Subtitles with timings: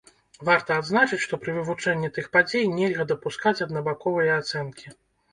[0.47, 4.87] Варта адзначыць, што пры вывучэнні тых падзей нельга дапускаць аднабаковыя ацэнкі.